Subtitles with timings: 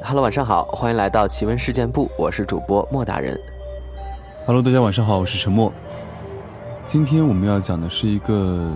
[0.00, 3.38] Hello，晚上好，欢迎来到奇闻事件部，我是主播莫大人。
[4.46, 5.72] Hello，大家晚上好，我是陈默。
[6.86, 8.70] 今天我们要讲的是一个，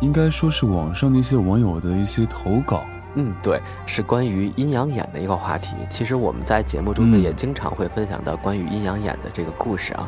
[0.00, 2.82] 应该说是网上的一些网友的一些投稿。
[3.14, 5.76] 嗯，对，是关于阴阳眼的一个话题。
[5.88, 10.06] 其实我们在节目中呢，嗯也经常会分享到关于阴阳眼的这个故事啊。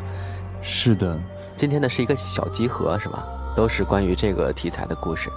[0.61, 1.17] 是的，
[1.55, 3.25] 今天呢是一个小集合，是吧？
[3.55, 5.31] 都是关于这个题材的故事。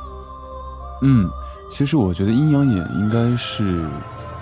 [1.03, 1.31] 嗯，
[1.70, 3.84] 其实我觉得阴阳眼应该是，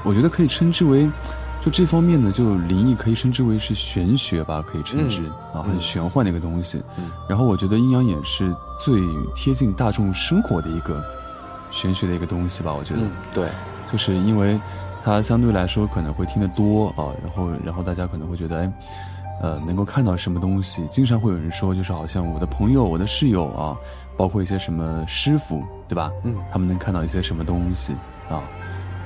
[0.03, 1.09] 我觉得可以称之为，
[1.61, 6.83] 就这方面的就灵异可以称之为是玄学吧，可以称之、啊，很嗯玄幻的一个东西。
[6.99, 9.01] 嗯然后我觉得阴阳眼是最
[9.37, 11.05] 贴近大众生活的一个
[11.71, 13.01] 玄学的一个东西吧，我觉得。
[13.03, 13.49] 嗯，对，
[13.93, 14.59] 就是因为
[15.05, 18.73] 它相对来说可能会听得多啊，然后然后大家可能会觉得，哎，
[19.43, 23.77] 呃，能够看到什么东西，经常会有人说，就是好像我的朋友、我的室友啊，
[24.17, 26.11] 包括一些什么师傅，对吧？
[26.25, 27.93] 嗯他们能看到一些什么东西
[28.31, 28.43] 啊？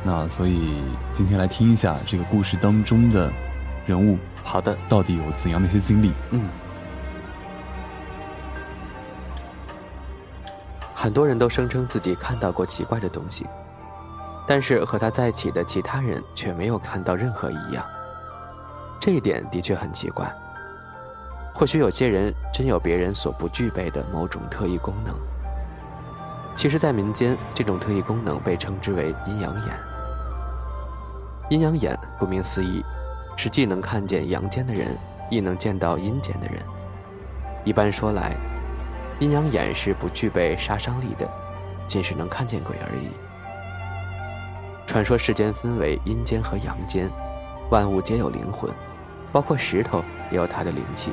[0.06, 0.74] 那所以
[1.14, 3.32] 今天来听一下这个故事当中的
[3.86, 6.12] 人物好的，到底有怎样的一些经历。
[6.30, 6.42] 嗯。
[10.94, 13.46] 很多人都声称自己看到过奇怪的东西，
[14.46, 17.84] 但是和他在一起的其他人却没有看到任何异样。
[19.00, 20.30] 这一点的确很奇怪。
[21.54, 25.14] 或许有些人真有别人所不具备的某种特异功能。
[26.56, 29.93] 其实，在民间，这种特异功能被称之为阴阳眼。
[31.50, 32.82] 阴阳眼顾名思义，
[33.36, 34.96] 是既能看见阳间的人，
[35.30, 36.56] 亦能见到阴间的人。
[37.64, 38.34] 一般说来，
[39.20, 41.28] 阴阳眼是不具备杀伤力的，
[41.86, 43.08] 仅是能看见鬼而已。
[44.86, 47.10] 传说世间分为阴间和阳间，
[47.70, 48.70] 万物皆有灵魂，
[49.30, 51.10] 包括石头也有它的灵气。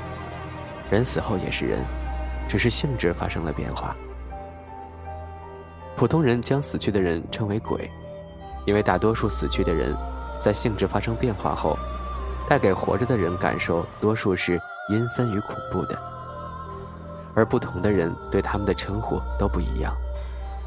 [0.90, 1.80] 人死后也是人，
[2.48, 3.96] 只是性质发生了变化。
[5.96, 7.90] 普通人将死去的人称为鬼，
[8.66, 9.96] 因为大多数死去的人
[10.42, 11.78] 在性质发生变化后，
[12.50, 14.60] 带给活着的人感受多数是
[14.90, 15.98] 阴森与恐怖的。
[17.34, 19.96] 而不同的人对他们的称呼都不一样，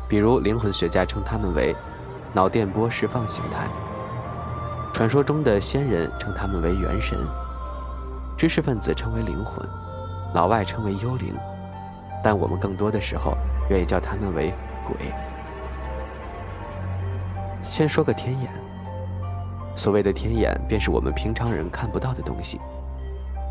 [0.08, 1.76] 比如灵魂学家称他们为
[2.32, 3.66] 脑电波释放形态，
[4.92, 7.18] 传说中的仙人称他们为元神，
[8.34, 9.62] 知识分子称为灵魂，
[10.32, 11.34] 老外称为幽灵，
[12.22, 13.36] 但我们更多的时候
[13.68, 14.54] 愿意叫他们为
[14.86, 14.96] 鬼。
[17.62, 18.50] 先说个天眼，
[19.76, 22.60] 所谓的天眼，便是我们平常人看不到的东西，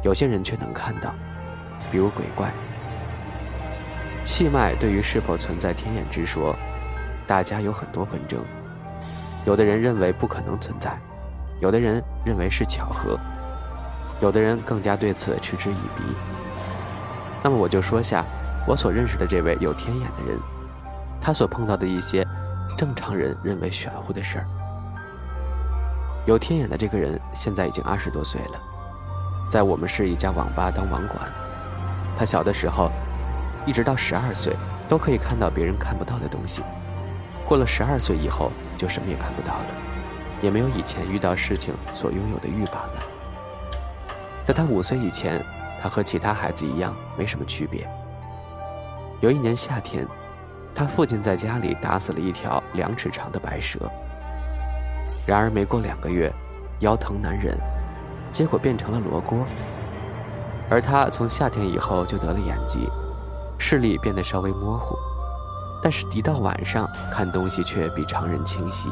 [0.03, 1.13] 有些人却能看到，
[1.91, 2.51] 比如鬼怪。
[4.23, 6.55] 气脉对于是否存在天眼之说，
[7.27, 8.39] 大家有很多纷争。
[9.45, 10.97] 有的人认为不可能存在，
[11.59, 13.19] 有的人认为是巧合，
[14.21, 16.03] 有的人更加对此嗤之以鼻。
[17.43, 18.23] 那么我就说下
[18.65, 20.39] 我所认识的这位有天眼的人，
[21.19, 22.25] 他所碰到的一些
[22.77, 24.45] 正常人认为玄乎的事儿。
[26.25, 28.59] 有天眼的这个人现在已经二十多岁了，
[29.49, 31.19] 在我们市一家网吧当网管。
[32.17, 32.91] 他小的时候。
[33.65, 34.53] 一直到十二岁，
[34.89, 36.61] 都可以看到别人看不到的东西。
[37.47, 39.65] 过了十二岁以后，就什么也看不到了，
[40.41, 42.99] 也没有以前遇到事情所拥有的欲望了。
[44.43, 45.41] 在他五岁以前，
[45.81, 47.87] 他和其他孩子一样，没什么区别。
[49.21, 50.05] 有一年夏天，
[50.75, 53.79] 他父亲在家里打死了一条两尺长的白蛇。
[55.25, 56.31] 然而没过两个月，
[56.79, 57.57] 腰疼难忍，
[58.31, 59.45] 结果变成了罗锅。
[60.69, 62.87] 而他从夏天以后就得了眼疾。
[63.59, 64.93] 视力变得稍微模糊，
[65.81, 68.89] 但是，一到晚上看东西却比常人清晰。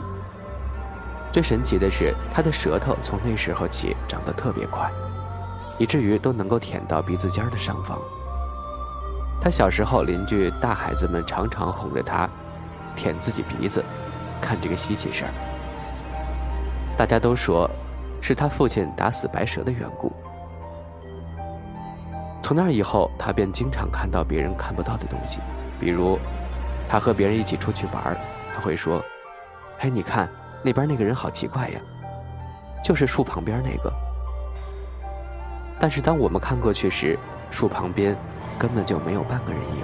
[1.29, 4.89] 最神奇的是，他的舌头从那时候起长得特别快，
[5.77, 7.99] 以至于都能够舔到鼻子尖的上方。
[9.41, 12.29] 他小时候，邻居大孩子们常常哄着他
[12.95, 13.83] 舔自己鼻子，
[14.39, 15.31] 看这个稀奇事儿。
[17.01, 17.67] 大家都说，
[18.21, 20.13] 是他父亲打死白蛇的缘故。
[22.43, 25.39] 从那以后，他便经常看到别人看不到的东西，
[25.79, 26.19] 比如，
[26.87, 28.15] 他和别人一起出去玩，
[28.53, 29.03] 他会说
[29.79, 30.29] ：“嘿，你看
[30.61, 31.81] 那边那个人好奇怪呀，
[32.83, 33.91] 就是树旁边那个。”
[35.81, 37.17] 但是当我们看过去时，
[37.49, 38.15] 树旁边
[38.59, 39.83] 根本就没有半个人影。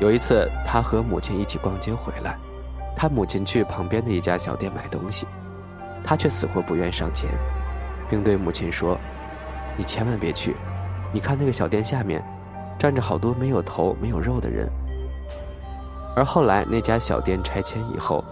[0.00, 2.36] 有一次，他和母亲一起逛街回来，
[2.96, 5.24] 他母亲去旁边的一家小店买东西，
[6.04, 7.28] 他却死活不愿上前，
[8.08, 8.98] 并对母亲说
[9.76, 10.56] ：“你千万别去，
[11.12, 12.24] 你看那个小店下面，
[12.78, 14.68] 站着好多没有头没有肉的人。”
[16.16, 18.24] 而后来那家小店拆迁以后，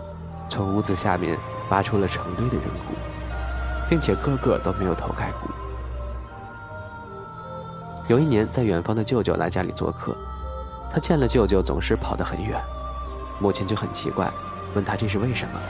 [0.48, 1.38] 从屋子下面
[1.70, 2.94] 挖出了成堆的人骨，
[3.88, 5.50] 并且个个都没有头盖骨。
[8.08, 10.16] 有一年，在远方的舅舅来家里做客，
[10.92, 12.60] 他见了舅舅总是跑得很远，
[13.40, 14.30] 母亲就很奇怪。
[14.74, 15.60] 问他这是为什么？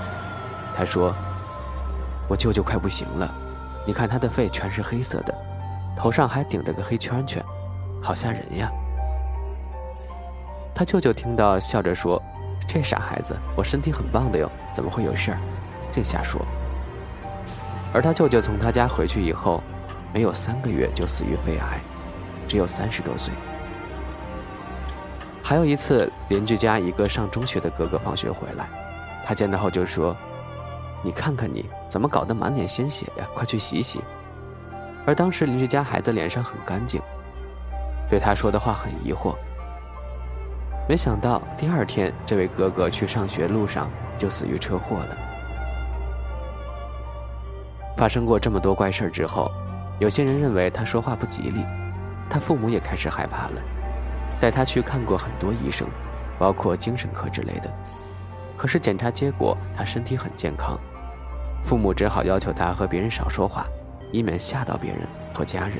[0.76, 1.14] 他说
[2.28, 3.28] ：“我舅舅快不行了，
[3.86, 5.34] 你看他的肺全是黑色的，
[5.96, 7.42] 头上还顶着个黑圈圈，
[8.02, 8.70] 好吓人呀。”
[10.74, 12.22] 他舅舅听到，笑着说
[12.68, 15.38] ：“这傻孩子，我身体很棒的哟，怎么会有事儿？
[15.90, 16.44] 净瞎说。”
[17.94, 19.62] 而他舅舅从他家回去以后，
[20.12, 21.80] 没有三个月就死于肺癌，
[22.46, 23.32] 只有三十多岁。
[25.42, 28.66] 还有一次，邻居家一个上中学的哥哥放学回来。
[29.24, 30.14] 他见到后就说
[31.02, 34.00] ：“你看看你怎么搞得满脸鲜血呀，快去洗洗。”
[35.06, 37.00] 而当时邻居家孩子脸上很干净，
[38.10, 39.34] 对他说的话很疑惑。
[40.88, 43.88] 没想到第二天，这位哥哥去上学路上
[44.18, 45.16] 就死于车祸了。
[47.96, 49.50] 发生过这么多怪事之后，
[49.98, 51.64] 有些人认为他说话不吉利，
[52.28, 53.62] 他父母也开始害怕了，
[54.40, 55.88] 带他去看过很多医生，
[56.38, 57.70] 包括精神科之类的。
[58.56, 60.78] 可是检查结果，他身体很健康，
[61.66, 63.66] 父母只好要求他和别人少说话，
[64.12, 65.00] 以免吓到别人
[65.34, 65.78] 或家人。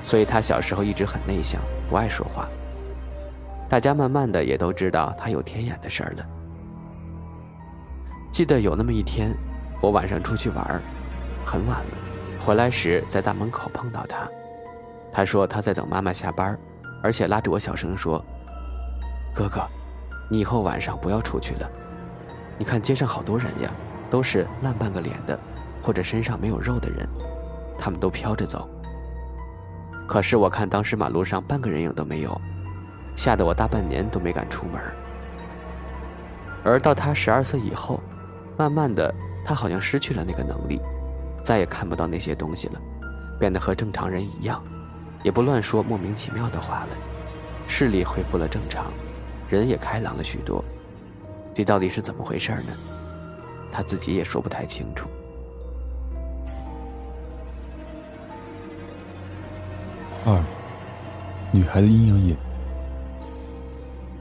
[0.00, 2.48] 所以他小时候一直很内向，不爱说话。
[3.68, 6.24] 大家慢慢的也都知道他有天眼的事儿了。
[8.30, 9.36] 记得有那么一天，
[9.82, 10.80] 我晚上出去玩，
[11.44, 11.98] 很晚了，
[12.46, 14.28] 回来时在大门口碰到他，
[15.12, 16.56] 他说他在等妈妈下班，
[17.02, 18.24] 而且拉着我小声说
[19.34, 19.60] ：“哥哥。”
[20.30, 21.68] 你以后晚上不要出去了。
[22.56, 23.70] 你看街上好多人呀，
[24.10, 25.38] 都是烂半个脸的，
[25.82, 27.08] 或者身上没有肉的人，
[27.78, 28.68] 他们都飘着走。
[30.06, 32.40] 可是我看当时马路上半个人影都没有，
[33.16, 34.80] 吓得我大半年都没敢出门。
[36.64, 38.00] 而到他十二岁以后，
[38.56, 39.14] 慢慢的
[39.44, 40.80] 他好像失去了那个能力，
[41.44, 42.80] 再也看不到那些东西了，
[43.38, 44.62] 变得和正常人一样，
[45.22, 46.88] 也不乱说莫名其妙的话了，
[47.66, 48.86] 视力恢复了正常。
[49.48, 50.62] 人也开朗了许多，
[51.54, 52.72] 这到底是怎么回事呢？
[53.70, 55.08] 他自己也说不太清楚。
[60.26, 60.42] 二，
[61.52, 62.36] 女孩的阴阳眼。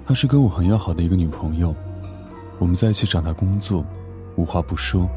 [0.07, 1.75] 她是跟我很要好的一个女朋友，
[2.59, 3.85] 我们在一起长大、工作，
[4.35, 5.09] 无话不说。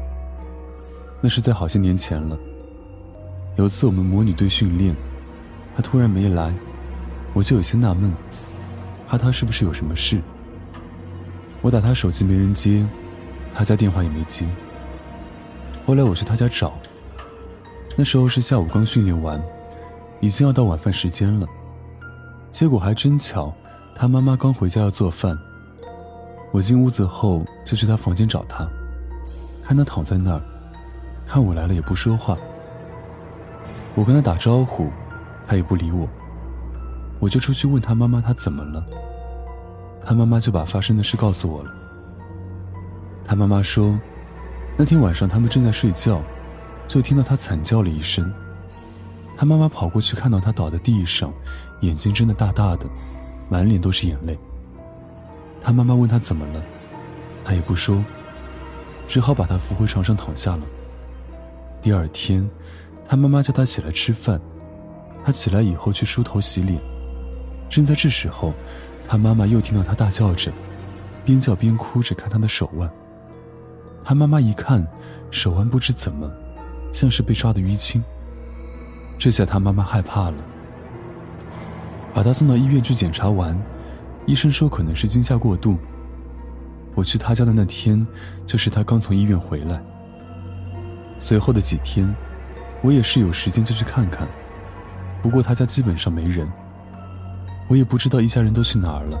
[1.21, 2.37] 那是在好些年前了。
[3.57, 4.95] 有次我们模拟队训练，
[5.75, 6.53] 她突然没来，
[7.33, 8.13] 我就有些纳闷。
[9.07, 10.21] 怕他是不是有什么事？
[11.61, 12.85] 我打他手机没人接，
[13.53, 14.45] 他家电话也没接。
[15.85, 16.73] 后来我去他家找，
[17.97, 19.41] 那时候是下午刚训练完，
[20.19, 21.47] 已经要到晚饭时间了。
[22.51, 23.53] 结果还真巧，
[23.95, 25.37] 他妈妈刚回家要做饭。
[26.51, 28.69] 我进屋子后就去他房间找他，
[29.63, 30.41] 看他躺在那儿，
[31.25, 32.37] 看我来了也不说话。
[33.95, 34.89] 我跟他打招呼，
[35.47, 36.07] 他也不理我。
[37.19, 38.83] 我就出去问他妈妈，他怎么了？
[40.05, 41.71] 他妈妈就把发生的事告诉我了。
[43.31, 43.97] 他妈妈说，
[44.75, 46.21] 那天晚上他们正在睡觉，
[46.85, 48.29] 就听到他惨叫了一声。
[49.37, 51.33] 他妈妈跑过去，看到他倒在地上，
[51.79, 52.85] 眼睛睁得大大的，
[53.47, 54.37] 满脸都是眼泪。
[55.61, 56.61] 他妈妈问他怎么了，
[57.45, 58.03] 他也不说，
[59.07, 60.63] 只好把他扶回床上躺下了。
[61.81, 62.45] 第二天，
[63.07, 64.41] 他妈妈叫他起来吃饭，
[65.23, 66.81] 他起来以后去梳头洗脸。
[67.69, 68.53] 正在这时候，
[69.07, 70.51] 他妈妈又听到他大叫着，
[71.23, 72.91] 边叫边哭着看他的手腕。
[74.03, 74.85] 他妈妈一看，
[75.29, 76.29] 手腕不知怎么，
[76.93, 78.03] 像是被抓的淤青。
[79.17, 80.37] 这下他妈妈害怕了，
[82.13, 83.55] 把他送到医院去检查完，
[84.25, 85.77] 医生说可能是惊吓过度。
[86.95, 88.05] 我去他家的那天，
[88.45, 89.81] 就是他刚从医院回来。
[91.19, 92.13] 随后的几天，
[92.81, 94.27] 我也是有时间就去看看，
[95.21, 96.51] 不过他家基本上没人。
[97.69, 99.17] 我也不知道一家人都去哪儿了。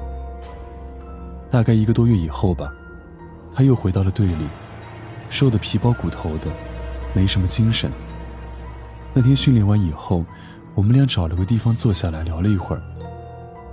[1.49, 2.73] 大概一个多月以后吧，
[3.53, 4.47] 他又回到了队里，
[5.31, 6.51] 瘦得皮包骨头的，
[7.15, 7.89] 没什么精神。
[9.13, 10.25] 那天训练完以后，
[10.75, 12.81] 我们俩找了个地方坐下来聊了一会儿。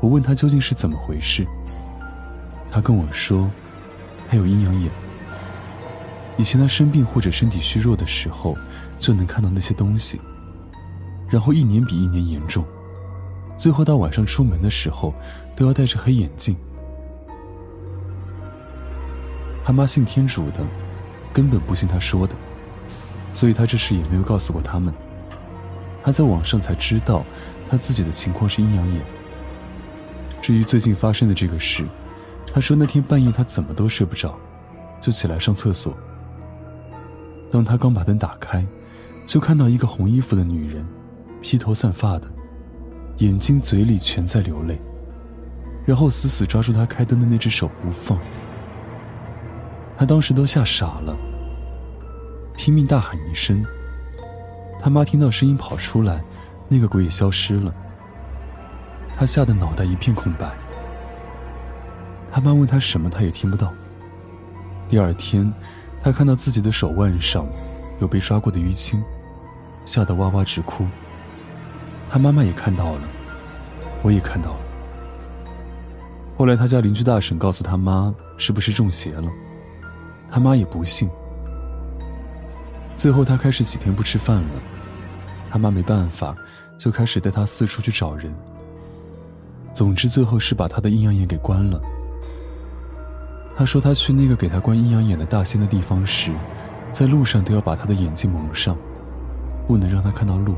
[0.00, 1.44] 我问他究竟是怎么回事，
[2.70, 3.50] 他跟我说，
[4.28, 4.88] 他有阴阳眼。
[6.36, 8.56] 以前他生病或者身体虚弱的时候，
[8.96, 10.20] 就能看到那些东西，
[11.28, 12.64] 然后一年比一年严重。
[13.56, 15.12] 最后到晚上出门的时候，
[15.56, 16.56] 都要戴着黑眼镜。
[19.64, 20.60] 他妈信天主的，
[21.32, 22.35] 根本不信他说的，
[23.32, 24.92] 所以他这事也没有告诉过他们。
[26.02, 27.25] 他在网上才知道，
[27.68, 29.02] 他自己的情况是阴阳眼。
[30.40, 31.85] 至于最近发生的这个事，
[32.52, 34.38] 他说那天半夜他怎么都睡不着，
[35.00, 35.94] 就起来上厕所。
[37.50, 38.66] 当他刚把灯打开，
[39.26, 40.87] 就看到一个红衣服的女人，
[41.42, 42.26] 披头散发的，
[43.18, 44.80] 眼睛嘴里全在流泪，
[45.85, 48.18] 然后死死抓住他开灯的那只手不放。
[49.98, 51.16] 他当时都吓傻了，
[52.56, 53.66] 拼命大喊一声。
[54.80, 56.22] 他妈听到声音跑出来，
[56.68, 57.74] 那个鬼也消失了。
[59.16, 60.48] 他吓得脑袋一片空白。
[62.30, 63.74] 他妈问他什么，他也听不到。
[64.88, 65.52] 第二天，
[66.00, 67.44] 他看到自己的手腕上
[68.00, 69.02] 有被抓过的淤青，
[69.84, 70.86] 吓得哇哇直哭。
[72.08, 73.00] 他妈妈也看到了，
[74.02, 74.60] 我也看到了。
[76.36, 79.28] 后来他家邻居大婶告诉他妈，是不是中邪了？
[80.30, 81.08] 他妈也不信。
[82.97, 84.49] 最后他开始几天不吃饭了，
[85.50, 86.37] 他妈没办法，
[86.76, 88.35] 就开始带他四处去找人。
[89.73, 91.80] 总之最后是把他的阴阳眼给关了。
[93.56, 96.32] 他说他去那个给他关阴阳眼的大仙的地方时，
[96.92, 98.76] 在路上都要把他的眼睛蒙上，
[99.66, 100.56] 不能让他看到路。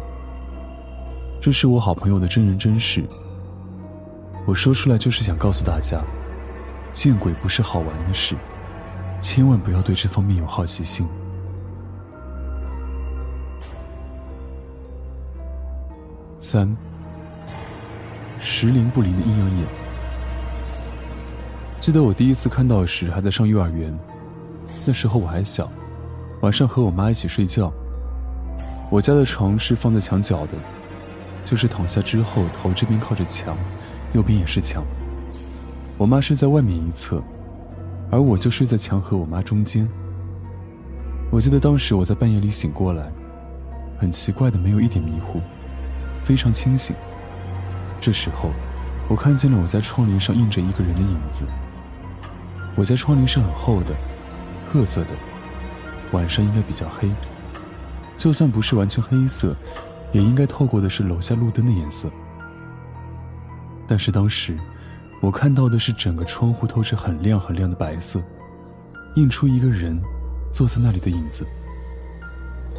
[1.41, 3.05] 这是我好朋友的真人真事。
[4.47, 6.03] 我说出来就是想告诉大家，
[6.93, 8.35] 见鬼不是好玩的事。
[9.21, 11.07] 千万不要对这方面有好奇心。
[16.39, 16.75] 三，
[18.41, 19.67] 时灵不灵的阴阳眼。
[21.79, 23.97] 记得我第一次看到时还在上幼儿园，
[24.85, 25.71] 那时候我还小，
[26.41, 27.73] 晚上和我妈一起睡觉。
[28.91, 30.55] 我家的床是放在墙角的，
[31.45, 33.57] 就是躺下之后头这边靠着墙，
[34.13, 34.83] 右边也是墙。
[35.97, 37.23] 我妈睡在外面一侧。
[38.11, 39.89] 而我就睡在墙和我妈中间。
[41.31, 43.11] 我记得当时我在半夜里醒过来，
[43.99, 45.41] 很奇怪的没有一点迷糊，
[46.25, 46.97] 非常清醒。
[48.01, 48.51] 这时候，
[49.09, 51.45] 我看见了我家窗帘上印着一个人的影子。
[52.75, 53.95] 我家窗帘是很厚的，
[54.73, 55.11] 褐色的，
[56.13, 57.09] 晚上应该比较黑。
[58.17, 59.55] 就算不是完全黑色，
[60.13, 62.11] 也应该透过的是楼下路灯的颜色。
[63.87, 64.59] 但是当时。
[65.21, 68.23] 我看到的是整个窗户透着很亮很亮的白色，
[69.17, 70.01] 映出一个人
[70.51, 71.47] 坐在那里的影子。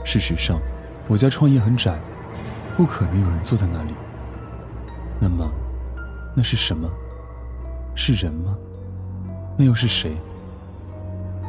[0.03, 0.59] 事实上，
[1.07, 1.99] 我家窗也很窄，
[2.75, 3.93] 不可能有人坐在那里。
[5.19, 5.47] 那么，
[6.35, 6.89] 那是什么？
[7.93, 8.57] 是人吗？
[9.55, 10.17] 那又是谁？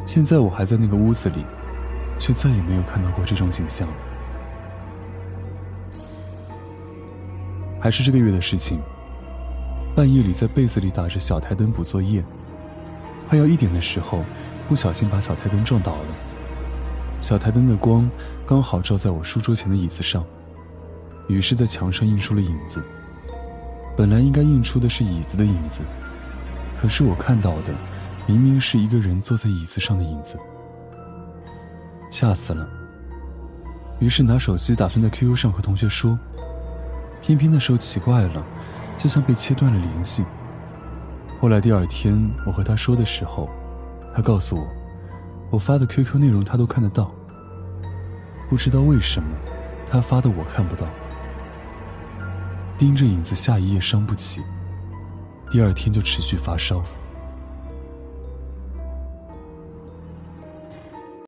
[0.05, 1.43] 现在我还在那个屋子里，
[2.19, 3.87] 却再也没有看到过这种景象。
[7.79, 8.79] 还是这个月的事情。
[9.95, 12.23] 半夜里在被子里打着小台灯补作业，
[13.29, 14.23] 快要一点的时候，
[14.67, 16.07] 不小心把小台灯撞倒了。
[17.21, 18.09] 小台灯的光
[18.45, 20.25] 刚好照在我书桌前的椅子上，
[21.27, 22.81] 于是，在墙上映出了影子。
[23.95, 25.81] 本来应该映出的是椅子的影子，
[26.81, 27.73] 可是我看到的
[28.25, 30.39] 明明是一个人坐在椅子上的影子，
[32.09, 32.67] 吓死了。
[33.99, 36.17] 于是拿手机打算在 QQ 上和同学说，
[37.21, 38.43] 偏偏那时候奇怪了。
[39.03, 40.23] 就像被切断了联系。
[41.41, 42.17] 后来第二天
[42.47, 43.49] 我和他说的时候，
[44.15, 44.65] 他告诉我，
[45.49, 47.11] 我发的 QQ 内容他都看得到。
[48.47, 49.27] 不知道为什么，
[49.85, 50.87] 他发的我看不到。
[52.77, 54.41] 盯着影子下一页伤不起，
[55.51, 56.81] 第二天就持续发烧。